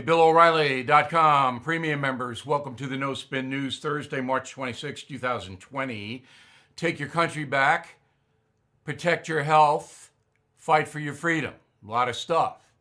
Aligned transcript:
Hey, 0.00 0.06
BillO'Reilly.com, 0.06 1.60
premium 1.60 2.00
members, 2.00 2.46
welcome 2.46 2.74
to 2.76 2.86
the 2.86 2.96
No 2.96 3.12
Spin 3.12 3.50
News, 3.50 3.80
Thursday, 3.80 4.22
March 4.22 4.50
26, 4.50 5.02
2020. 5.02 6.24
Take 6.74 6.98
your 6.98 7.10
country 7.10 7.44
back, 7.44 7.96
protect 8.82 9.28
your 9.28 9.42
health, 9.42 10.10
fight 10.56 10.88
for 10.88 11.00
your 11.00 11.12
freedom. 11.12 11.52
A 11.86 11.90
lot 11.90 12.08
of 12.08 12.16
stuff. 12.16 12.72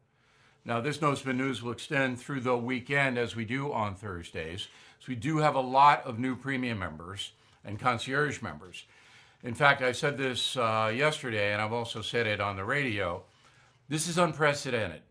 Now, 0.64 0.80
this 0.80 1.02
No 1.02 1.14
Spin 1.14 1.38
News 1.38 1.62
will 1.62 1.74
extend 1.74 2.22
through 2.22 2.40
the 2.40 2.56
weekend 2.56 3.18
as 3.18 3.36
we 3.36 3.44
do 3.44 3.74
on 3.74 3.96
Thursdays. 3.96 4.70
So, 5.02 5.08
we 5.10 5.16
do 5.16 5.40
have 5.40 5.56
a 5.56 5.60
lot 5.60 6.06
of 6.06 6.20
new 6.20 6.38
premium 6.38 6.80
members 6.80 7.34
and 7.66 7.78
concierge 7.78 8.42
members. 8.42 8.86
In 9.44 9.56
fact, 9.56 9.82
I 9.82 9.92
said 9.92 10.18
this 10.18 10.56
uh, 10.56 10.90
yesterday, 10.96 11.52
and 11.52 11.62
I've 11.62 11.74
also 11.74 12.02
said 12.02 12.28
it 12.28 12.40
on 12.40 12.56
the 12.56 12.64
radio. 12.64 13.24
This 13.90 14.08
is 14.08 14.18
unprecedented. 14.18 15.02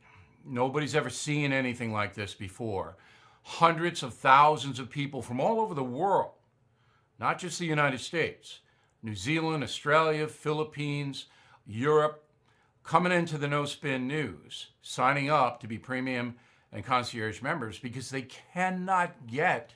Nobody's 0.49 0.95
ever 0.95 1.11
seen 1.11 1.53
anything 1.53 1.93
like 1.93 2.15
this 2.15 2.35
before. 2.35 2.97
Hundreds 3.43 4.03
of 4.03 4.15
thousands 4.15 4.79
of 4.79 4.91
people 4.91 5.23
from 5.23 5.41
all 5.41 5.61
over 5.61 5.75
the 5.75 5.85
world, 5.85 6.33
not 7.19 7.39
just 7.39 7.59
the 7.59 7.67
United 7.67 8.01
States, 8.01 8.61
New 9.03 9.15
Zealand, 9.15 9.63
Australia, 9.63 10.27
Philippines, 10.27 11.27
Europe, 11.67 12.25
coming 12.83 13.13
into 13.13 13.39
the 13.39 13.49
No 13.49 13.65
Spin 13.65 14.09
News, 14.09 14.69
signing 14.83 15.31
up 15.31 15.61
to 15.61 15.69
be 15.69 15.79
premium 15.79 16.37
and 16.73 16.85
concierge 16.85 17.43
members 17.43 17.79
because 17.79 18.11
they 18.11 18.23
cannot 18.23 19.27
get 19.27 19.75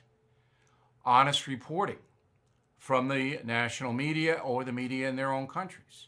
honest 1.05 1.47
reporting 1.47 1.99
from 2.77 3.07
the 3.07 3.39
national 3.43 3.93
media 3.93 4.41
or 4.43 4.63
the 4.63 4.71
media 4.71 5.07
in 5.07 5.15
their 5.15 5.31
own 5.31 5.47
countries. 5.47 6.07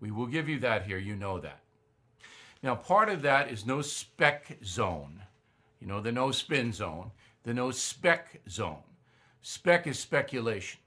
We 0.00 0.10
will 0.10 0.26
give 0.26 0.48
you 0.48 0.58
that 0.60 0.86
here, 0.86 0.98
you 0.98 1.16
know 1.16 1.38
that. 1.40 1.63
Now, 2.64 2.74
part 2.74 3.10
of 3.10 3.20
that 3.20 3.50
is 3.50 3.66
no 3.66 3.82
spec 3.82 4.56
zone. 4.64 5.20
You 5.82 5.86
know, 5.86 6.00
the 6.00 6.10
no 6.10 6.30
spin 6.30 6.72
zone, 6.72 7.10
the 7.42 7.52
no 7.52 7.70
spec 7.70 8.40
zone. 8.48 8.82
Spec 9.42 9.86
is 9.86 9.98
speculation. 9.98 10.80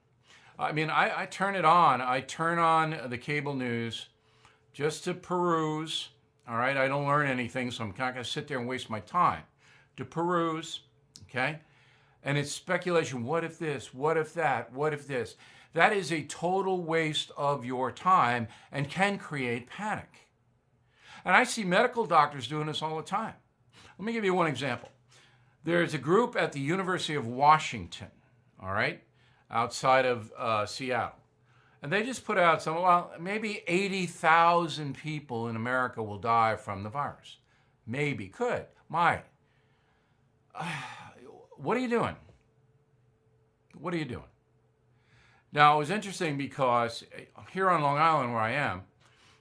I 0.58 0.72
mean, 0.72 0.90
I, 0.90 1.22
I 1.22 1.26
turn 1.28 1.56
it 1.56 1.66
on, 1.66 2.02
I 2.02 2.22
turn 2.22 2.58
on 2.58 2.98
the 3.12 3.18
cable 3.20 3.54
news 3.54 4.08
just 4.74 5.04
to 5.04 5.14
peruse. 5.14 6.10
All 6.50 6.58
right, 6.58 6.76
I 6.76 6.88
don't 6.88 7.06
learn 7.06 7.28
anything, 7.28 7.70
so 7.70 7.84
I'm 7.84 7.90
not 7.90 8.16
going 8.16 8.24
to 8.24 8.26
sit 8.26 8.48
there 8.48 8.58
and 8.58 8.68
waste 8.68 8.90
my 8.90 9.02
time. 9.02 9.44
To 9.98 10.04
peruse, 10.04 10.80
okay? 11.30 11.60
And 12.24 12.40
it's 12.40 12.52
speculation. 12.52 13.24
What 13.24 13.44
if 13.44 13.60
this? 13.60 13.94
What 13.94 14.18
if 14.18 14.34
that? 14.34 14.74
What 14.74 14.96
if 14.96 15.06
this? 15.06 15.36
That 15.74 15.94
is 15.94 16.12
a 16.12 16.24
total 16.24 16.82
waste 16.82 17.30
of 17.38 17.66
your 17.66 17.92
time 17.92 18.48
and 18.72 18.90
can 18.90 19.20
create 19.20 19.70
panic. 19.70 20.27
And 21.26 21.36
I 21.36 21.44
see 21.44 21.64
medical 21.64 22.06
doctors 22.06 22.48
doing 22.48 22.68
this 22.68 22.82
all 22.82 22.98
the 22.98 23.04
time. 23.04 23.34
Let 23.98 24.06
me 24.06 24.14
give 24.14 24.26
you 24.26 24.34
one 24.34 24.48
example. 24.48 24.90
There's 25.64 25.94
a 25.94 25.98
group 25.98 26.36
at 26.36 26.54
the 26.54 26.60
University 26.60 27.16
of 27.16 27.28
Washington, 27.28 28.08
all 28.62 28.72
right, 28.72 29.02
outside 29.52 30.06
of 30.06 30.32
uh, 30.38 30.66
Seattle. 30.66 31.20
And 31.82 31.92
they 31.92 32.04
just 32.04 32.26
put 32.26 32.38
out 32.38 32.62
some, 32.62 32.76
well, 32.76 33.12
maybe 33.20 33.64
80,000 33.68 34.96
people 34.96 35.48
in 35.48 35.56
America 35.56 36.02
will 36.02 36.18
die 36.18 36.56
from 36.56 36.84
the 36.84 36.90
virus. 36.90 37.38
Maybe, 37.86 38.28
could, 38.28 38.66
might. 38.90 39.24
Uh, 40.56 40.66
what 41.58 41.78
are 41.78 41.80
you 41.80 41.90
doing? 41.90 42.16
What 43.80 43.94
are 43.94 43.98
you 43.98 44.06
doing? 44.06 44.24
Now, 45.54 45.76
it 45.76 45.80
was 45.80 45.92
interesting 45.92 46.38
because 46.38 47.04
here 47.52 47.70
on 47.70 47.82
Long 47.82 47.98
Island, 47.98 48.34
where 48.34 48.42
I 48.42 48.52
am, 48.52 48.84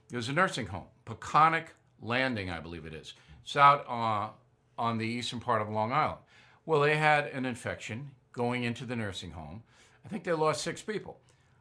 there's 0.09 0.29
a 0.29 0.33
nursing 0.33 0.67
home, 0.67 0.87
Peconic 1.07 1.67
Landing, 2.01 2.49
I 2.49 2.59
believe 2.59 2.85
it 2.85 2.93
is. 2.93 3.13
It's 3.43 3.55
out 3.55 3.85
uh, 3.87 4.29
on 4.77 4.97
the 4.97 5.05
eastern 5.05 5.39
part 5.39 5.61
of 5.61 5.69
Long 5.69 5.91
Island. 5.91 6.19
Well, 6.65 6.81
they 6.81 6.97
had 6.97 7.27
an 7.27 7.45
infection 7.45 8.11
going 8.33 8.63
into 8.63 8.85
the 8.85 8.95
nursing 8.95 9.31
home. 9.31 9.63
I 10.05 10.09
think 10.09 10.23
they 10.23 10.33
lost 10.33 10.61
six 10.61 10.81
people. 10.81 11.17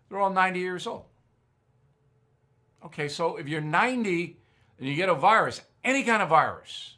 They're 0.09 0.19
all 0.19 0.31
90 0.31 0.59
years 0.59 0.87
old. 0.87 1.05
Okay, 2.85 3.09
so 3.09 3.37
if 3.37 3.49
you're 3.49 3.61
90 3.61 4.37
and 4.79 4.89
you 4.89 4.95
get 4.95 5.09
a 5.09 5.15
virus, 5.15 5.63
any 5.83 6.03
kind 6.03 6.23
of 6.23 6.29
virus, 6.29 6.97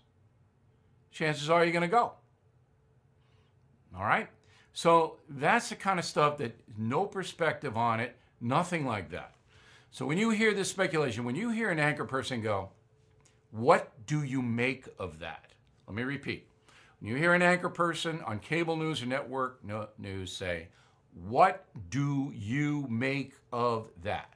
chances 1.13 1.49
are 1.49 1.63
you're 1.65 1.73
going 1.73 1.83
to 1.83 1.89
go. 1.89 2.13
All 3.97 4.05
right? 4.05 4.29
So 4.73 5.17
that's 5.29 5.69
the 5.69 5.77
kind 5.77 5.99
of 5.99 6.05
stuff 6.05 6.39
that 6.39 6.59
no 6.77 7.05
perspective 7.05 7.77
on 7.77 8.01
it, 8.01 8.17
nothing 8.41 8.87
like 8.87 9.11
that. 9.11 9.35
So 9.91 10.07
when 10.07 10.19
you 10.19 10.31
hear 10.31 10.55
this 10.55 10.71
speculation, 10.71 11.25
when 11.25 11.35
you 11.35 11.51
hear 11.51 11.71
an 11.71 11.79
anchor 11.79 12.05
person 12.05 12.43
go, 12.43 12.71
what 13.51 13.93
do 14.07 14.23
you 14.23 14.43
make 14.43 14.87
of 14.99 15.21
that? 15.21 15.53
Let 15.87 15.97
me 15.97 16.03
repeat. 16.03 16.47
When 17.01 17.11
you 17.11 17.17
hear 17.17 17.33
an 17.33 17.43
anchor 17.43 17.71
person 17.71 18.21
on 18.23 18.41
cable 18.41 18.77
news 18.77 19.03
or 19.03 19.07
network 19.07 19.61
news 19.99 20.33
say, 20.33 20.69
What 21.15 21.65
do 21.89 22.33
you 22.35 22.87
make 22.91 23.35
of 23.53 23.89
that? 24.03 24.35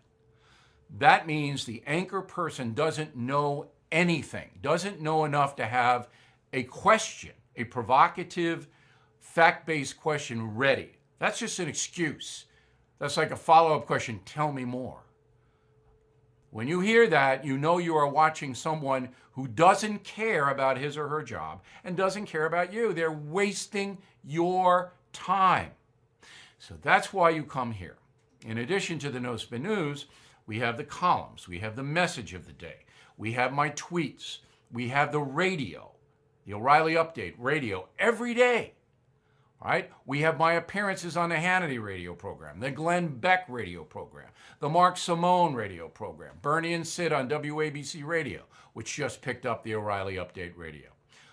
That 0.98 1.26
means 1.26 1.64
the 1.64 1.82
anchor 1.86 2.22
person 2.22 2.72
doesn't 2.72 3.16
know 3.16 3.68
anything, 3.91 4.50
doesn't 4.62 5.00
know 5.00 5.24
enough 5.24 5.56
to 5.56 5.66
have 5.66 6.08
a 6.52 6.62
question, 6.64 7.32
a 7.56 7.64
provocative, 7.64 8.68
fact 9.20 9.66
based 9.66 9.98
question 9.98 10.54
ready. 10.54 10.92
That's 11.18 11.38
just 11.38 11.58
an 11.58 11.68
excuse. 11.68 12.46
That's 12.98 13.16
like 13.16 13.30
a 13.30 13.36
follow 13.36 13.76
up 13.76 13.86
question 13.86 14.20
tell 14.24 14.52
me 14.52 14.64
more. 14.64 15.02
When 16.52 16.68
you 16.68 16.80
hear 16.80 17.06
that, 17.06 17.46
you 17.46 17.56
know 17.56 17.78
you 17.78 17.96
are 17.96 18.06
watching 18.06 18.54
someone 18.54 19.08
who 19.32 19.48
doesn't 19.48 20.04
care 20.04 20.50
about 20.50 20.76
his 20.76 20.98
or 20.98 21.08
her 21.08 21.22
job 21.22 21.62
and 21.82 21.96
doesn't 21.96 22.26
care 22.26 22.44
about 22.44 22.74
you. 22.74 22.92
They're 22.92 23.10
wasting 23.10 23.96
your 24.22 24.92
time. 25.14 25.70
So 26.58 26.74
that's 26.82 27.10
why 27.10 27.30
you 27.30 27.44
come 27.44 27.72
here. 27.72 27.96
In 28.44 28.58
addition 28.58 28.98
to 28.98 29.08
the 29.08 29.18
No 29.18 29.38
Spin 29.38 29.62
News, 29.62 30.04
we 30.46 30.58
have 30.58 30.76
the 30.76 30.84
columns, 30.84 31.48
we 31.48 31.60
have 31.60 31.74
the 31.74 31.82
message 31.82 32.34
of 32.34 32.44
the 32.44 32.52
day, 32.52 32.84
we 33.16 33.32
have 33.32 33.54
my 33.54 33.70
tweets, 33.70 34.41
we 34.70 34.88
have 34.91 35.10
the 35.10 35.20
radio, 35.20 35.92
the 36.44 36.52
O'Reilly 36.52 36.96
Update 36.96 37.34
radio 37.38 37.88
every 37.98 38.34
day 38.34 38.74
right? 39.64 39.90
We 40.06 40.20
have 40.20 40.38
my 40.38 40.54
appearances 40.54 41.16
on 41.16 41.28
the 41.28 41.36
Hannity 41.36 41.82
radio 41.82 42.14
program, 42.14 42.60
the 42.60 42.70
Glenn 42.70 43.08
Beck 43.08 43.44
radio 43.48 43.84
program, 43.84 44.28
the 44.60 44.68
Mark 44.68 44.96
Simone 44.96 45.54
radio 45.54 45.88
program, 45.88 46.34
Bernie 46.42 46.74
and 46.74 46.86
Sid 46.86 47.12
on 47.12 47.28
WABC 47.28 48.04
radio, 48.04 48.42
which 48.72 48.94
just 48.94 49.22
picked 49.22 49.46
up 49.46 49.62
the 49.62 49.74
O'Reilly 49.74 50.14
Update 50.14 50.56
radio. 50.56 50.88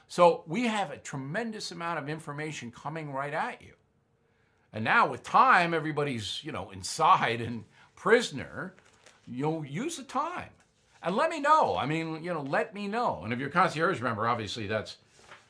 So 0.07 0.44
we 0.47 0.67
have 0.67 0.91
a 0.91 0.97
tremendous 0.97 1.72
amount 1.72 2.00
of 2.00 2.09
information 2.09 2.72
coming 2.72 3.12
right 3.13 3.34
at 3.34 3.62
you. 3.62 3.73
And 4.73 4.84
now 4.84 5.07
with 5.07 5.23
time, 5.23 5.73
everybody's, 5.73 6.44
you 6.44 6.51
know, 6.51 6.69
inside 6.72 7.41
and 7.41 7.63
prisoner, 7.96 8.75
you'll 9.28 9.66
use 9.66 9.97
the 9.97 10.03
time. 10.03 10.50
And 11.01 11.16
let 11.16 11.29
me 11.29 11.40
know. 11.40 11.78
I 11.78 11.85
mean, 11.85 12.23
you 12.23 12.34
know, 12.34 12.41
let 12.41 12.73
me 12.73 12.88
know. 12.88 13.22
And 13.23 13.31
if 13.31 13.40
you're 13.40 13.50
a 13.50 13.51
concierge 13.51 14.01
member, 14.01 14.28
obviously 14.28 14.67
that's 14.67 14.97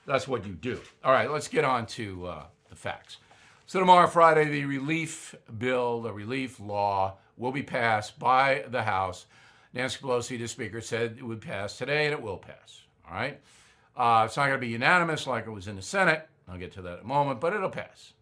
that's 0.06 0.28
what 0.28 0.46
you 0.46 0.53
do. 0.53 0.79
All 1.03 1.11
right, 1.11 1.29
let's 1.29 1.47
get 1.47 1.63
on 1.63 1.85
to 1.88 2.28
uh, 2.28 2.44
facts. 2.79 3.17
So 3.66 3.79
tomorrow, 3.79 4.07
Friday, 4.07 4.45
the 4.45 4.66
relief 4.66 5.35
bill, 5.57 6.01
the 6.01 6.12
relief 6.12 6.59
law, 6.59 7.17
will 7.38 7.51
be 7.51 7.63
passed 7.63 8.17
by 8.17 8.66
the 8.69 8.84
House. 8.84 9.25
Nancy 9.73 10.00
Pelosi, 10.01 10.40
the 10.40 10.47
Speaker, 10.47 10.81
said 10.81 11.17
it 11.19 11.23
would 11.23 11.41
pass 11.41 11.78
today, 11.78 12.06
and 12.06 12.13
it 12.13 12.22
will 12.22 12.38
pass. 12.38 12.81
All 13.07 13.16
right. 13.16 13.40
Uh, 13.95 14.23
it's 14.25 14.38
not 14.38 14.47
going 14.47 14.59
to 14.59 14.66
be 14.66 14.69
unanimous 14.69 15.28
like 15.28 15.45
it 15.45 15.51
was 15.51 15.67
in 15.67 15.75
the 15.75 15.81
Senate. 15.81 16.28
I'll 16.47 16.57
get 16.57 16.72
to 16.73 16.81
that 16.81 17.00
in 17.00 17.06
a 17.06 17.07
moment, 17.07 17.40
but 17.40 17.53
it'll 17.53 17.69
pass. 17.69 18.13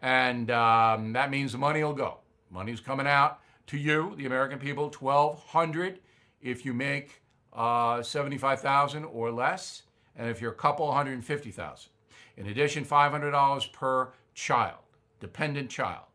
And 0.00 0.50
um, 0.50 1.12
that 1.12 1.30
means 1.30 1.52
the 1.52 1.58
money 1.58 1.84
will 1.84 1.92
go. 1.92 2.18
Money's 2.50 2.80
coming 2.80 3.06
out 3.06 3.40
to 3.66 3.76
you, 3.76 4.14
the 4.16 4.26
American 4.26 4.58
people, 4.58 4.84
1200 4.84 6.00
if 6.40 6.64
you 6.64 6.72
make 6.72 7.22
uh, 7.52 8.02
75,000 8.02 9.04
or 9.04 9.30
less, 9.30 9.82
and 10.16 10.28
if 10.28 10.40
you're 10.40 10.52
a 10.52 10.56
couple, 10.56 10.86
150,000. 10.86 11.90
In 12.40 12.46
addition, 12.46 12.86
$500 12.86 13.70
per 13.70 14.12
child, 14.32 14.78
dependent 15.20 15.68
child. 15.68 16.06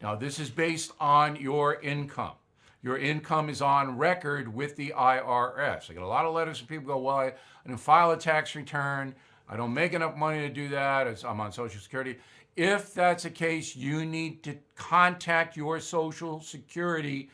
Now, 0.00 0.14
this 0.14 0.38
is 0.38 0.48
based 0.48 0.92
on 1.00 1.34
your 1.34 1.80
income. 1.80 2.34
Your 2.80 2.96
income 2.96 3.50
is 3.50 3.60
on 3.60 3.98
record 3.98 4.54
with 4.54 4.76
the 4.76 4.94
IRS. 4.96 5.90
I 5.90 5.94
get 5.94 6.02
a 6.02 6.06
lot 6.06 6.26
of 6.26 6.32
letters 6.32 6.58
from 6.58 6.68
people 6.68 6.86
go, 6.86 6.98
Well, 6.98 7.16
I, 7.16 7.32
didn't 7.66 7.80
file 7.80 8.12
a 8.12 8.16
tax 8.16 8.54
return. 8.54 9.16
I 9.48 9.56
don't 9.56 9.74
make 9.74 9.94
enough 9.94 10.16
money 10.16 10.42
to 10.42 10.48
do 10.48 10.68
that. 10.68 11.24
I'm 11.24 11.40
on 11.40 11.50
Social 11.50 11.80
Security. 11.80 12.18
If 12.54 12.94
that's 12.94 13.24
the 13.24 13.30
case, 13.30 13.74
you 13.74 14.06
need 14.06 14.44
to 14.44 14.56
contact 14.76 15.56
your 15.56 15.80
Social 15.80 16.40
Security 16.40 17.30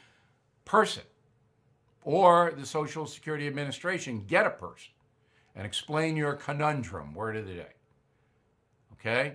person 0.64 1.02
or 2.04 2.54
the 2.56 2.64
Social 2.64 3.06
Security 3.06 3.46
Administration. 3.46 4.24
Get 4.26 4.46
a 4.46 4.50
person 4.50 4.92
and 5.54 5.66
explain 5.66 6.16
your 6.16 6.32
conundrum, 6.32 7.12
word 7.12 7.36
of 7.36 7.46
the 7.46 7.54
day 7.54 7.74
okay? 9.00 9.34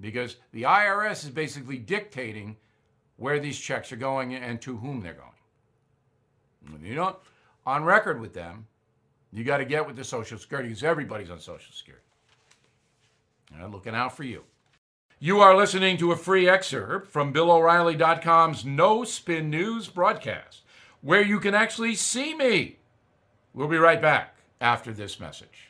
Because 0.00 0.36
the 0.52 0.62
IRS 0.62 1.24
is 1.24 1.30
basically 1.30 1.78
dictating 1.78 2.56
where 3.16 3.38
these 3.38 3.58
checks 3.58 3.92
are 3.92 3.96
going 3.96 4.34
and 4.34 4.60
to 4.62 4.76
whom 4.78 5.00
they're 5.00 5.12
going. 5.12 6.72
When 6.72 6.84
you're 6.84 6.96
not 6.96 7.22
on 7.66 7.84
record 7.84 8.20
with 8.20 8.32
them, 8.32 8.66
you 9.32 9.44
got 9.44 9.58
to 9.58 9.64
get 9.64 9.86
with 9.86 9.96
the 9.96 10.04
Social 10.04 10.38
Security 10.38 10.68
because 10.68 10.82
everybody's 10.82 11.30
on 11.30 11.38
Social 11.38 11.72
Security. 11.72 12.04
I'm 13.58 13.72
looking 13.72 13.94
out 13.94 14.16
for 14.16 14.24
you. 14.24 14.44
You 15.18 15.40
are 15.40 15.56
listening 15.56 15.98
to 15.98 16.12
a 16.12 16.16
free 16.16 16.48
excerpt 16.48 17.08
from 17.08 17.32
BillO'Reilly.com's 17.32 18.64
No 18.64 19.04
Spin 19.04 19.50
News 19.50 19.88
broadcast, 19.88 20.62
where 21.02 21.22
you 21.22 21.38
can 21.40 21.54
actually 21.54 21.94
see 21.94 22.34
me. 22.34 22.78
We'll 23.52 23.68
be 23.68 23.76
right 23.76 24.00
back 24.00 24.36
after 24.60 24.92
this 24.92 25.20
message. 25.20 25.69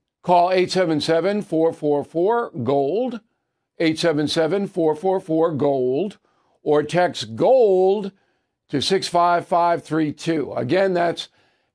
Call 0.23 0.51
877 0.51 1.41
444 1.41 2.51
GOLD, 2.63 3.21
877 3.79 4.67
444 4.67 5.53
GOLD, 5.55 6.17
or 6.61 6.83
text 6.83 7.35
GOLD 7.35 8.11
to 8.69 8.81
65532. 8.81 10.53
Again, 10.53 10.93
that's 10.93 11.29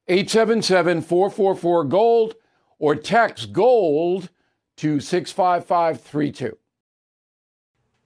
877 0.08 1.02
444 1.02 1.84
GOLD, 1.84 2.34
or 2.78 2.94
text 2.94 3.52
GOLD 3.52 4.31
to 4.76 5.00
65532. 5.00 6.56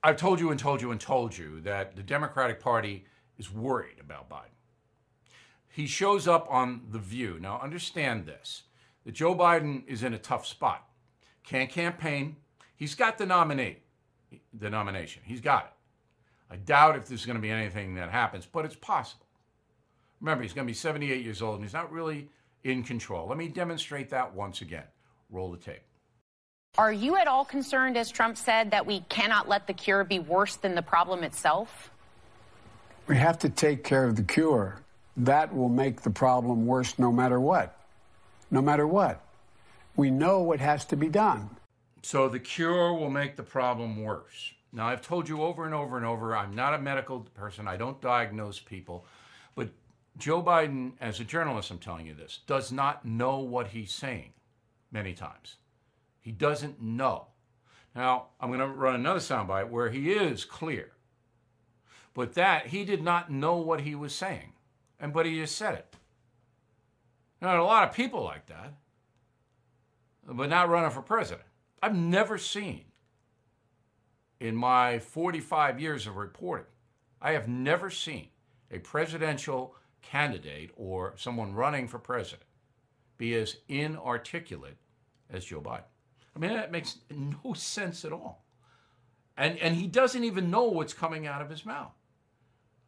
I've 0.02 0.16
told 0.16 0.40
you 0.40 0.50
and 0.50 0.58
told 0.58 0.80
you 0.80 0.90
and 0.92 1.00
told 1.00 1.36
you 1.36 1.60
that 1.60 1.94
the 1.94 2.02
Democratic 2.02 2.60
Party 2.60 3.04
is 3.36 3.52
worried 3.52 3.98
about 4.00 4.30
Biden. 4.30 4.56
He 5.68 5.86
shows 5.86 6.26
up 6.26 6.46
on 6.50 6.82
The 6.90 6.98
View. 6.98 7.38
Now, 7.38 7.60
understand 7.60 8.24
this 8.24 8.62
that 9.10 9.16
Joe 9.16 9.34
Biden 9.34 9.82
is 9.88 10.04
in 10.04 10.14
a 10.14 10.18
tough 10.18 10.46
spot. 10.46 10.88
Can't 11.42 11.68
campaign. 11.68 12.36
He's 12.76 12.94
got 12.94 13.18
the 13.18 13.26
nominee, 13.26 13.78
the 14.56 14.70
nomination. 14.70 15.22
He's 15.24 15.40
got 15.40 15.64
it. 15.64 16.52
I 16.52 16.56
doubt 16.58 16.94
if 16.94 17.06
there's 17.06 17.26
going 17.26 17.34
to 17.34 17.42
be 17.42 17.50
anything 17.50 17.96
that 17.96 18.10
happens, 18.10 18.46
but 18.46 18.64
it's 18.64 18.76
possible. 18.76 19.26
Remember, 20.20 20.44
he's 20.44 20.52
going 20.52 20.64
to 20.64 20.70
be 20.70 20.76
78 20.76 21.24
years 21.24 21.42
old 21.42 21.56
and 21.56 21.64
he's 21.64 21.72
not 21.72 21.90
really 21.90 22.28
in 22.62 22.84
control. 22.84 23.26
Let 23.26 23.36
me 23.36 23.48
demonstrate 23.48 24.10
that 24.10 24.32
once 24.32 24.60
again. 24.60 24.84
Roll 25.28 25.50
the 25.50 25.58
tape. 25.58 25.82
Are 26.78 26.92
you 26.92 27.16
at 27.16 27.26
all 27.26 27.44
concerned, 27.44 27.96
as 27.96 28.12
Trump 28.12 28.36
said, 28.36 28.70
that 28.70 28.86
we 28.86 29.00
cannot 29.08 29.48
let 29.48 29.66
the 29.66 29.72
cure 29.72 30.04
be 30.04 30.20
worse 30.20 30.54
than 30.54 30.76
the 30.76 30.82
problem 30.82 31.24
itself? 31.24 31.90
We 33.08 33.16
have 33.16 33.40
to 33.40 33.48
take 33.48 33.82
care 33.82 34.04
of 34.04 34.14
the 34.14 34.22
cure. 34.22 34.78
That 35.16 35.52
will 35.52 35.68
make 35.68 36.02
the 36.02 36.10
problem 36.10 36.64
worse 36.64 36.96
no 36.96 37.10
matter 37.10 37.40
what. 37.40 37.79
No 38.50 38.60
matter 38.60 38.86
what. 38.86 39.24
We 39.96 40.10
know 40.10 40.40
what 40.40 40.60
has 40.60 40.84
to 40.86 40.96
be 40.96 41.08
done. 41.08 41.56
So 42.02 42.28
the 42.28 42.40
cure 42.40 42.94
will 42.94 43.10
make 43.10 43.36
the 43.36 43.42
problem 43.42 44.02
worse. 44.02 44.54
Now, 44.72 44.86
I've 44.86 45.02
told 45.02 45.28
you 45.28 45.42
over 45.42 45.64
and 45.64 45.74
over 45.74 45.96
and 45.96 46.06
over, 46.06 46.36
I'm 46.36 46.54
not 46.54 46.74
a 46.74 46.78
medical 46.78 47.20
person, 47.20 47.66
I 47.66 47.76
don't 47.76 48.00
diagnose 48.00 48.58
people. 48.58 49.04
But 49.54 49.70
Joe 50.16 50.42
Biden, 50.42 50.92
as 51.00 51.18
a 51.20 51.24
journalist, 51.24 51.70
I'm 51.70 51.78
telling 51.78 52.06
you 52.06 52.14
this, 52.14 52.40
does 52.46 52.70
not 52.70 53.04
know 53.04 53.38
what 53.40 53.68
he's 53.68 53.92
saying 53.92 54.32
many 54.92 55.12
times. 55.12 55.56
He 56.20 56.30
doesn't 56.30 56.80
know. 56.80 57.26
Now, 57.94 58.26
I'm 58.40 58.48
going 58.50 58.60
to 58.60 58.66
run 58.66 58.94
another 58.94 59.20
soundbite 59.20 59.70
where 59.70 59.90
he 59.90 60.12
is 60.12 60.44
clear. 60.44 60.92
But 62.14 62.34
that, 62.34 62.68
he 62.68 62.84
did 62.84 63.02
not 63.02 63.30
know 63.30 63.56
what 63.56 63.80
he 63.80 63.94
was 63.94 64.14
saying. 64.14 64.52
And 65.00 65.12
but 65.12 65.26
he 65.26 65.36
just 65.36 65.56
said 65.56 65.74
it. 65.74 65.96
Now, 67.40 67.60
a 67.60 67.64
lot 67.64 67.88
of 67.88 67.94
people 67.94 68.22
like 68.22 68.46
that, 68.46 68.74
but 70.26 70.50
not 70.50 70.68
running 70.68 70.90
for 70.90 71.02
president. 71.02 71.46
I've 71.82 71.96
never 71.96 72.36
seen 72.36 72.84
in 74.38 74.54
my 74.54 74.98
45 74.98 75.80
years 75.80 76.06
of 76.06 76.16
reporting, 76.16 76.66
I 77.20 77.32
have 77.32 77.48
never 77.48 77.90
seen 77.90 78.28
a 78.70 78.78
presidential 78.78 79.74
candidate 80.02 80.70
or 80.76 81.14
someone 81.16 81.54
running 81.54 81.88
for 81.88 81.98
president 81.98 82.48
be 83.18 83.34
as 83.34 83.56
inarticulate 83.68 84.76
as 85.30 85.44
Joe 85.44 85.60
Biden. 85.60 85.84
I 86.34 86.38
mean, 86.38 86.52
that 86.52 86.72
makes 86.72 86.98
no 87.10 87.52
sense 87.54 88.04
at 88.04 88.12
all. 88.12 88.44
And, 89.36 89.58
and 89.58 89.74
he 89.74 89.86
doesn't 89.86 90.24
even 90.24 90.50
know 90.50 90.64
what's 90.64 90.92
coming 90.92 91.26
out 91.26 91.42
of 91.42 91.48
his 91.50 91.64
mouth. 91.64 91.92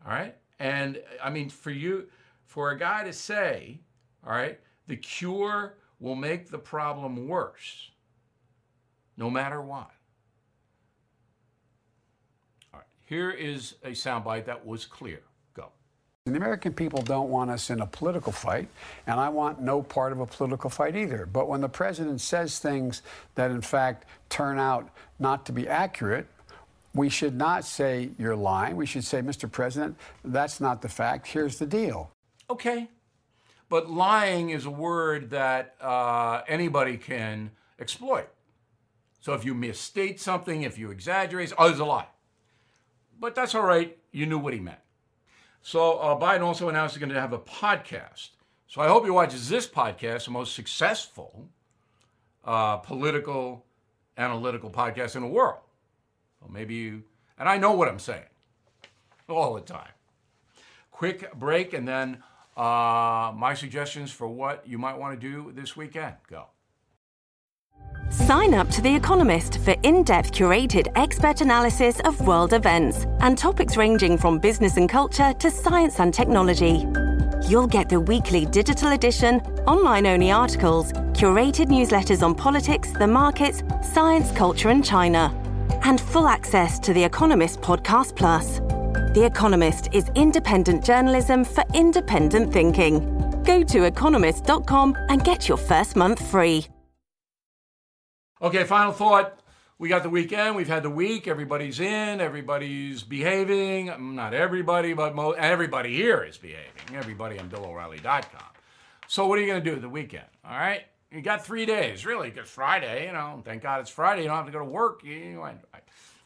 All 0.04 0.12
right? 0.12 0.36
And 0.58 1.02
I 1.22 1.30
mean, 1.30 1.48
for 1.48 1.70
you, 1.70 2.08
for 2.44 2.70
a 2.70 2.78
guy 2.78 3.04
to 3.04 3.12
say, 3.12 3.80
all 4.26 4.32
right, 4.32 4.58
the 4.86 4.96
cure 4.96 5.74
will 6.00 6.14
make 6.14 6.50
the 6.50 6.58
problem 6.58 7.28
worse, 7.28 7.90
no 9.16 9.30
matter 9.30 9.60
what. 9.60 9.90
All 12.72 12.80
right, 12.80 12.86
here 13.06 13.30
is 13.30 13.76
a 13.84 13.90
soundbite 13.90 14.44
that 14.46 14.64
was 14.66 14.84
clear. 14.84 15.20
Go. 15.54 15.68
The 16.26 16.36
American 16.36 16.72
people 16.72 17.02
don't 17.02 17.30
want 17.30 17.50
us 17.50 17.70
in 17.70 17.80
a 17.80 17.86
political 17.86 18.32
fight, 18.32 18.68
and 19.06 19.18
I 19.18 19.28
want 19.28 19.60
no 19.60 19.82
part 19.82 20.12
of 20.12 20.20
a 20.20 20.26
political 20.26 20.70
fight 20.70 20.96
either. 20.96 21.26
But 21.26 21.48
when 21.48 21.60
the 21.60 21.68
president 21.68 22.20
says 22.20 22.58
things 22.58 23.02
that, 23.34 23.50
in 23.50 23.60
fact, 23.60 24.06
turn 24.28 24.58
out 24.58 24.90
not 25.18 25.46
to 25.46 25.52
be 25.52 25.68
accurate, 25.68 26.26
we 26.94 27.08
should 27.08 27.34
not 27.34 27.64
say 27.64 28.10
you're 28.18 28.36
lying. 28.36 28.76
We 28.76 28.86
should 28.86 29.04
say, 29.04 29.20
Mr. 29.20 29.50
President, 29.50 29.96
that's 30.24 30.60
not 30.60 30.82
the 30.82 30.88
fact. 30.88 31.26
Here's 31.26 31.58
the 31.58 31.66
deal. 31.66 32.10
Okay. 32.50 32.88
But 33.72 33.90
lying 33.90 34.50
is 34.50 34.66
a 34.66 34.70
word 34.70 35.30
that 35.30 35.76
uh, 35.80 36.42
anybody 36.46 36.98
can 36.98 37.52
exploit. 37.80 38.28
So 39.20 39.32
if 39.32 39.46
you 39.46 39.54
misstate 39.54 40.20
something, 40.20 40.60
if 40.60 40.76
you 40.76 40.90
exaggerate, 40.90 41.54
oh, 41.56 41.70
it's 41.70 41.78
a 41.78 41.84
lie. 41.86 42.08
But 43.18 43.34
that's 43.34 43.54
all 43.54 43.64
right. 43.64 43.96
You 44.10 44.26
knew 44.26 44.38
what 44.38 44.52
he 44.52 44.60
meant. 44.60 44.80
So 45.62 45.94
uh, 45.94 46.20
Biden 46.20 46.42
also 46.42 46.68
announced 46.68 46.96
he's 46.96 47.00
going 47.00 47.14
to 47.14 47.18
have 47.18 47.32
a 47.32 47.38
podcast. 47.38 48.32
So 48.66 48.82
I 48.82 48.88
hope 48.88 49.06
you 49.06 49.14
watch 49.14 49.32
this 49.32 49.66
podcast, 49.66 50.26
the 50.26 50.32
most 50.32 50.54
successful 50.54 51.48
uh, 52.44 52.76
political 52.76 53.64
analytical 54.18 54.68
podcast 54.68 55.16
in 55.16 55.22
the 55.22 55.28
world. 55.28 55.60
Well, 56.42 56.50
maybe 56.52 56.74
you, 56.74 57.04
and 57.38 57.48
I 57.48 57.56
know 57.56 57.72
what 57.72 57.88
I'm 57.88 57.98
saying 57.98 58.28
all 59.30 59.54
the 59.54 59.62
time. 59.62 59.92
Quick 60.90 61.32
break, 61.32 61.72
and 61.72 61.88
then 61.88 62.22
uh, 62.56 63.32
my 63.36 63.54
suggestions 63.54 64.10
for 64.10 64.28
what 64.28 64.66
you 64.66 64.78
might 64.78 64.98
want 64.98 65.18
to 65.18 65.28
do 65.28 65.52
this 65.52 65.76
weekend. 65.76 66.14
Go. 66.28 66.46
Sign 68.10 68.52
up 68.52 68.68
to 68.70 68.82
The 68.82 68.94
Economist 68.94 69.58
for 69.58 69.74
in 69.82 70.02
depth 70.02 70.32
curated 70.32 70.92
expert 70.96 71.40
analysis 71.40 71.98
of 72.00 72.20
world 72.26 72.52
events 72.52 73.06
and 73.20 73.38
topics 73.38 73.76
ranging 73.76 74.18
from 74.18 74.38
business 74.38 74.76
and 74.76 74.88
culture 74.88 75.32
to 75.32 75.50
science 75.50 75.98
and 75.98 76.12
technology. 76.12 76.86
You'll 77.48 77.66
get 77.66 77.88
the 77.88 78.00
weekly 78.00 78.44
digital 78.46 78.92
edition, 78.92 79.40
online 79.66 80.06
only 80.06 80.30
articles, 80.30 80.92
curated 81.12 81.66
newsletters 81.66 82.22
on 82.22 82.34
politics, 82.34 82.92
the 82.92 83.06
markets, 83.06 83.62
science, 83.82 84.30
culture, 84.32 84.68
and 84.68 84.84
China, 84.84 85.34
and 85.82 86.00
full 86.00 86.28
access 86.28 86.78
to 86.80 86.92
The 86.92 87.02
Economist 87.02 87.60
Podcast 87.60 88.14
Plus. 88.14 88.60
The 89.12 89.26
Economist 89.26 89.90
is 89.92 90.10
independent 90.14 90.82
journalism 90.82 91.44
for 91.44 91.62
independent 91.74 92.50
thinking. 92.50 93.42
Go 93.44 93.62
to 93.62 93.84
economist.com 93.84 94.96
and 95.10 95.22
get 95.22 95.48
your 95.48 95.58
first 95.58 95.96
month 95.96 96.26
free. 96.30 96.66
Okay, 98.40 98.64
final 98.64 98.90
thought. 98.90 99.38
We 99.78 99.90
got 99.90 100.02
the 100.02 100.08
weekend. 100.08 100.56
We've 100.56 100.66
had 100.66 100.82
the 100.82 100.88
week. 100.88 101.28
Everybody's 101.28 101.78
in. 101.78 102.22
Everybody's 102.22 103.02
behaving. 103.02 103.88
Mm, 103.88 104.14
not 104.14 104.32
everybody, 104.32 104.94
but 104.94 105.14
mo- 105.14 105.32
everybody 105.32 105.94
here 105.94 106.24
is 106.24 106.38
behaving. 106.38 106.94
Everybody 106.94 107.38
on 107.38 107.50
BillO'Reilly.com. 107.50 108.48
So 109.08 109.26
what 109.26 109.38
are 109.38 109.42
you 109.42 109.48
going 109.48 109.62
to 109.62 109.74
do 109.74 109.78
the 109.78 109.90
weekend? 109.90 110.24
All 110.42 110.56
right, 110.56 110.84
you 111.10 111.20
got 111.20 111.44
three 111.44 111.66
days, 111.66 112.06
really, 112.06 112.30
because 112.30 112.48
Friday. 112.48 113.08
You 113.08 113.12
know, 113.12 113.42
thank 113.44 113.62
God 113.62 113.80
it's 113.80 113.90
Friday. 113.90 114.22
You 114.22 114.28
don't 114.28 114.38
have 114.38 114.46
to 114.46 114.52
go 114.52 114.60
to 114.60 114.64
work. 114.64 115.04
You 115.04 115.44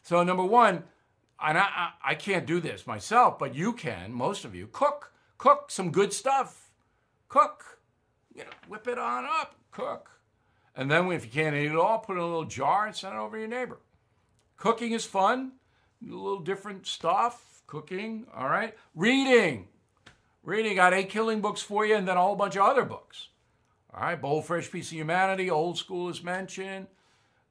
so 0.03 0.23
number 0.23 0.45
one, 0.45 0.83
and 1.39 1.57
I, 1.57 1.89
I, 2.03 2.15
can't 2.15 2.47
do 2.47 2.59
this 2.59 2.87
myself, 2.87 3.37
but 3.37 3.53
you 3.53 3.73
can, 3.73 4.11
most 4.11 4.43
of 4.43 4.55
you, 4.55 4.67
cook. 4.71 5.13
Cook 5.37 5.69
some 5.69 5.91
good 5.91 6.13
stuff. 6.13 6.71
Cook. 7.29 7.79
You 8.33 8.43
know, 8.43 8.49
whip 8.67 8.87
it 8.87 8.97
on 8.97 9.25
up. 9.25 9.55
Cook. 9.71 10.09
And 10.75 10.89
then 10.89 11.11
if 11.11 11.25
you 11.25 11.31
can't 11.31 11.55
eat 11.55 11.67
it 11.67 11.75
all, 11.75 11.99
put 11.99 12.17
it 12.17 12.19
in 12.19 12.23
a 12.23 12.27
little 12.27 12.45
jar 12.45 12.85
and 12.85 12.95
send 12.95 13.15
it 13.15 13.19
over 13.19 13.35
to 13.35 13.41
your 13.41 13.49
neighbor. 13.49 13.79
Cooking 14.57 14.91
is 14.93 15.05
fun. 15.05 15.53
A 16.03 16.11
little 16.11 16.39
different 16.39 16.85
stuff. 16.87 17.61
Cooking, 17.67 18.25
all 18.35 18.47
right. 18.47 18.75
Reading. 18.95 19.67
Reading. 20.43 20.75
Got 20.75 20.93
eight 20.93 21.09
killing 21.09 21.41
books 21.41 21.61
for 21.61 21.85
you 21.85 21.95
and 21.95 22.07
then 22.07 22.17
a 22.17 22.21
whole 22.21 22.35
bunch 22.35 22.55
of 22.55 22.63
other 22.63 22.85
books. 22.85 23.29
All 23.93 24.01
right. 24.01 24.19
Bold, 24.19 24.45
Fresh 24.45 24.71
Piece 24.71 24.87
of 24.87 24.97
Humanity. 24.97 25.49
Old 25.49 25.77
School 25.77 26.09
is 26.09 26.23
mentioned. 26.23 26.87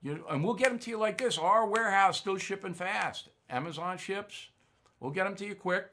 You, 0.02 0.24
and 0.30 0.42
we'll 0.42 0.54
get 0.54 0.70
them 0.70 0.78
to 0.80 0.90
you 0.90 0.98
like 0.98 1.18
this. 1.18 1.38
Our 1.38 1.66
warehouse 1.66 2.18
still 2.18 2.38
shipping 2.38 2.74
fast. 2.74 3.28
Amazon 3.50 3.98
ships. 3.98 4.48
We'll 5.00 5.10
get 5.10 5.24
them 5.24 5.36
to 5.36 5.46
you 5.46 5.54
quick. 5.54 5.86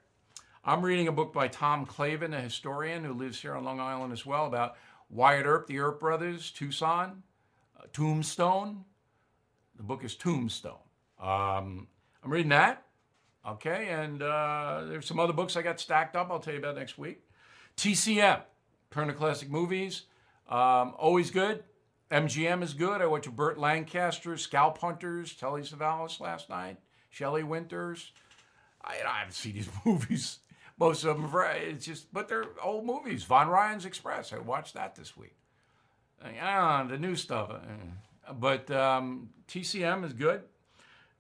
I'm 0.66 0.82
reading 0.82 1.08
a 1.08 1.12
book 1.12 1.34
by 1.34 1.50
Tom 1.50 1.86
Clavin, 1.86 2.36
a 2.36 2.40
historian 2.40 3.04
who 3.04 3.14
lives 3.14 3.42
here 3.42 3.54
on 3.54 3.64
Long 3.64 3.80
Island 3.80 4.14
as 4.14 4.26
well, 4.26 4.46
about 4.46 4.76
Wyatt 5.10 5.46
Earp, 5.46 5.68
the 5.68 5.80
Earp 5.80 6.00
brothers, 6.00 6.52
Tucson, 6.52 7.24
uh, 7.78 7.84
Tombstone. 7.92 8.86
The 9.76 9.84
book 9.84 10.04
is 10.04 10.16
Tombstone. 10.16 10.78
Um, 11.20 11.88
I'm 12.24 12.32
reading 12.32 12.50
that. 12.50 12.86
Okay, 13.46 13.90
and 13.90 14.22
uh, 14.22 14.86
there's 14.88 15.06
some 15.06 15.20
other 15.20 15.34
books 15.34 15.58
I 15.58 15.62
got 15.62 15.80
stacked 15.80 16.16
up. 16.16 16.32
I'll 16.32 16.40
tell 16.40 16.54
you 16.54 16.60
about 16.60 16.76
next 16.76 16.98
week. 16.98 17.24
TCM, 17.76 18.42
Turner 18.90 19.14
Classic 19.14 19.50
Movies, 19.50 20.04
um, 20.48 20.94
always 20.98 21.30
good. 21.30 21.64
MGM 22.10 22.64
is 22.64 22.74
good. 22.74 23.02
I 23.02 23.06
went 23.08 23.24
to 23.26 23.32
Burt 23.32 23.58
Lancaster, 23.58 24.38
Scalp 24.38 24.78
Hunters, 24.78 25.34
Telly 25.34 25.64
Savalas 25.64 26.22
last 26.22 26.50
night, 26.50 26.78
Shelley 27.14 27.44
Winters. 27.44 28.12
I, 28.84 28.96
I 29.08 29.20
haven't 29.20 29.34
seen 29.34 29.54
these 29.54 29.70
movies. 29.86 30.40
Most 30.80 31.04
of 31.06 31.22
them, 31.22 31.32
it's 31.56 31.86
just, 31.86 32.12
but 32.12 32.28
they're 32.28 32.46
old 32.62 32.86
movies. 32.86 33.24
Von 33.24 33.48
Ryan's 33.48 33.86
Express. 33.86 34.34
I 34.34 34.40
watched 34.40 34.74
that 34.74 34.96
this 34.96 35.16
week. 35.16 35.36
Ah, 36.42 36.84
the 36.90 36.98
new 36.98 37.16
stuff. 37.16 37.52
uh, 37.52 38.34
But 38.34 38.72
um, 38.72 39.30
TCM 39.48 40.04
is 40.06 40.14
good. 40.14 40.42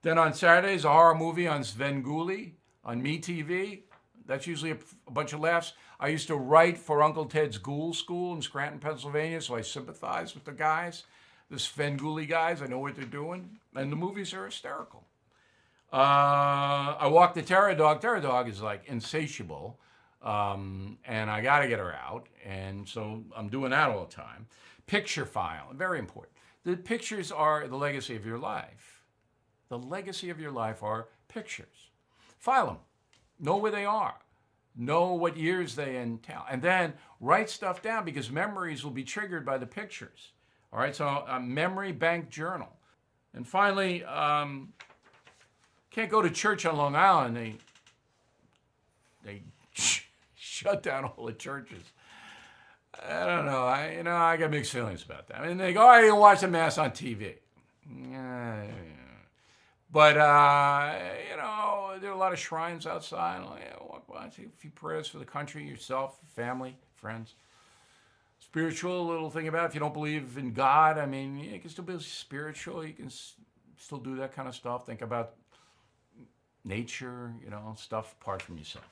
Then 0.02 0.18
on 0.18 0.34
Saturdays, 0.34 0.84
a 0.86 0.90
horror 0.90 1.16
movie 1.16 1.48
on 1.48 1.62
Svengoolie 1.62 2.54
on 2.84 3.02
MeTV. 3.04 3.82
That's 4.26 4.48
usually 4.48 4.72
a, 4.72 4.78
a 5.08 5.12
bunch 5.12 5.34
of 5.34 5.42
laughs. 5.42 5.74
I 6.00 6.08
used 6.08 6.28
to 6.28 6.36
write 6.36 6.78
for 6.78 7.04
Uncle 7.04 7.26
Ted's 7.26 7.58
Ghoul 7.60 7.94
School 7.94 8.34
in 8.34 8.42
Scranton, 8.42 8.80
Pennsylvania, 8.80 9.40
so 9.42 9.56
I 9.56 9.62
sympathize 9.62 10.34
with 10.34 10.46
the 10.46 10.52
guys, 10.52 11.04
the 11.50 11.58
Svengoolie 11.58 12.28
guys. 12.28 12.62
I 12.62 12.66
know 12.66 12.80
what 12.80 12.96
they're 12.96 13.06
doing, 13.06 13.60
and 13.76 13.92
the 13.92 13.96
movies 13.96 14.34
are 14.34 14.46
hysterical. 14.46 15.04
Uh, 15.94 16.96
I 17.00 17.08
walk 17.08 17.36
the 17.36 17.44
Terror 17.44 17.76
Dog. 17.76 18.02
Terror 18.02 18.20
Dog 18.20 18.50
is 18.50 18.64
like 18.64 18.84
insatiable, 18.88 19.80
um, 20.24 20.98
and 21.06 21.30
I 21.30 21.42
got 21.42 21.60
to 21.60 21.68
get 21.68 21.78
her 21.78 21.94
out, 21.94 22.28
and 22.44 22.90
so 22.90 23.24
I'm 23.38 23.48
doing 23.48 23.70
that 23.70 23.92
all 23.92 24.06
the 24.06 24.12
time. 24.12 24.48
Picture 24.88 25.24
file, 25.24 25.68
very 25.76 26.00
important. 26.00 26.34
The 26.64 26.76
pictures 26.78 27.32
are 27.32 27.68
the 27.68 27.76
legacy 27.76 28.16
of 28.16 28.26
your 28.26 28.40
life. 28.40 29.04
The 29.70 29.78
legacy 29.78 30.32
of 30.32 30.40
your 30.40 30.52
life 30.52 30.82
are 30.82 31.10
pictures. 31.28 31.92
File 32.40 32.66
them. 32.66 32.78
Know 33.40 33.58
where 33.58 33.72
they 33.72 33.86
are. 33.86 34.16
Know 34.76 35.14
what 35.14 35.38
years 35.38 35.76
they 35.76 35.98
entail. 36.02 36.44
And 36.50 36.60
then 36.60 36.94
write 37.20 37.52
stuff 37.52 37.84
down 37.84 38.04
because 38.04 38.32
memories 38.32 38.84
will 38.84 38.92
be 38.92 39.04
triggered 39.04 39.46
by 39.46 39.60
the 39.60 39.68
pictures. 39.68 40.32
All 40.72 40.80
right, 40.80 40.96
so 40.96 41.24
a 41.28 41.40
memory 41.40 41.92
bank 41.92 42.30
journal. 42.30 42.70
And 43.36 43.48
finally, 43.48 44.04
um, 44.06 44.74
can't 45.94 46.10
go 46.10 46.22
to 46.22 46.30
church 46.30 46.66
on 46.66 46.76
Long 46.76 46.96
Island. 46.96 47.38
They, 47.38 47.56
they 49.24 49.42
shut 50.36 50.84
down 50.84 51.06
all 51.06 51.26
the 51.26 51.34
churches. 51.34 51.84
I 53.02 53.26
don't 53.26 53.46
know. 53.46 53.64
I 53.66 53.96
you 53.98 54.04
know 54.04 54.16
I 54.16 54.38
got 54.38 54.52
mixed 54.52 54.72
feelings 54.72 55.04
about 55.04 55.28
that. 55.28 55.40
I 55.40 55.48
mean, 55.48 55.58
they 55.58 55.74
go, 55.74 55.82
oh, 55.84 55.88
I 55.88 56.02
didn't 56.02 56.18
watch 56.18 56.42
the 56.42 56.48
mass 56.48 56.78
on 56.78 56.92
TV. 56.92 57.36
Yeah, 58.12 58.66
but 59.92 60.18
uh, 60.18 60.94
you 61.30 61.38
know, 61.38 61.94
there 62.00 62.10
are 62.12 62.14
a 62.14 62.18
lot 62.18 62.34
of 62.34 62.40
shrines 62.40 62.86
outside. 62.88 63.44
Like, 63.46 63.62
yeah, 63.66 63.76
walk 63.88 64.08
by, 64.08 64.30
say 64.30 64.46
a 64.46 64.58
few 64.58 64.70
prayers 64.72 65.08
for 65.08 65.18
the 65.18 65.26
country, 65.26 65.64
yourself, 65.68 66.18
family, 66.36 66.78
friends. 66.96 67.34
Spiritual 68.40 69.08
little 69.08 69.30
thing 69.30 69.48
about 69.48 69.64
it, 69.64 69.68
if 69.68 69.74
you 69.74 69.80
don't 69.80 69.94
believe 69.94 70.38
in 70.38 70.54
God, 70.54 70.98
I 70.98 71.06
mean, 71.06 71.40
you 71.40 71.60
can 71.60 71.70
still 71.70 71.84
be 71.84 71.98
spiritual. 72.00 72.86
You 72.86 72.94
can 72.94 73.06
s- 73.08 73.34
still 73.78 73.98
do 73.98 74.16
that 74.18 74.34
kind 74.36 74.48
of 74.48 74.54
stuff. 74.54 74.86
Think 74.86 75.02
about 75.02 75.34
nature, 76.64 77.34
you 77.44 77.50
know, 77.50 77.76
stuff 77.78 78.16
apart 78.22 78.42
from 78.42 78.58
yourself. 78.58 78.90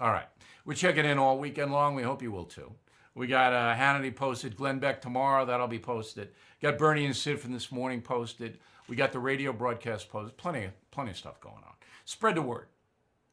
All 0.00 0.10
right. 0.10 0.28
We're 0.64 0.74
checking 0.74 1.04
in 1.04 1.18
all 1.18 1.38
weekend 1.38 1.72
long. 1.72 1.94
We 1.94 2.02
hope 2.02 2.22
you 2.22 2.32
will 2.32 2.44
too. 2.44 2.72
We 3.14 3.26
got 3.26 3.52
uh, 3.52 3.74
Hannity 3.74 4.14
posted, 4.14 4.56
Glenn 4.56 4.78
Beck 4.78 5.00
tomorrow. 5.02 5.44
That'll 5.44 5.66
be 5.66 5.78
posted. 5.78 6.30
Got 6.62 6.78
Bernie 6.78 7.06
and 7.06 7.16
Sid 7.16 7.40
from 7.40 7.52
this 7.52 7.72
morning 7.72 8.00
posted. 8.00 8.58
We 8.88 8.96
got 8.96 9.12
the 9.12 9.18
radio 9.18 9.52
broadcast 9.52 10.08
posted. 10.08 10.36
Plenty, 10.36 10.68
plenty 10.90 11.10
of 11.10 11.16
stuff 11.16 11.40
going 11.40 11.56
on. 11.56 11.74
Spread 12.04 12.36
the 12.36 12.42
word. 12.42 12.66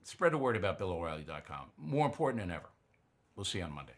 Spread 0.04 0.34
the 0.34 0.38
word 0.38 0.56
about 0.56 0.80
BillO'Reilly.com. 0.80 1.68
More 1.78 2.06
important 2.06 2.42
than 2.42 2.52
ever. 2.52 2.70
We'll 3.36 3.46
see 3.46 3.60
you 3.60 3.66
on 3.66 3.74
Monday. 3.74 3.94